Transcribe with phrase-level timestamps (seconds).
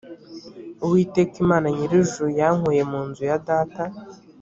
[0.85, 3.83] uwiteka imana nyir’ijuru yankuye mu nzu ya data